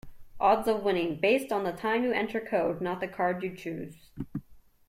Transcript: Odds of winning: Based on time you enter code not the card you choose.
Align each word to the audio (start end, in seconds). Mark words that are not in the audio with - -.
Odds 0.39 0.67
of 0.67 0.81
winning: 0.81 1.19
Based 1.19 1.51
on 1.51 1.75
time 1.77 2.03
you 2.03 2.11
enter 2.11 2.39
code 2.41 2.81
not 2.81 3.01
the 3.01 3.07
card 3.07 3.43
you 3.43 3.55
choose. 3.55 4.09